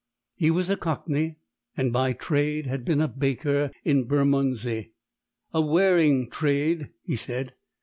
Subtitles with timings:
[0.33, 1.37] He was a Cockney,
[1.77, 4.93] and by trade had been a baker in Bermondsey.
[5.53, 7.53] "A wearing trade," he said.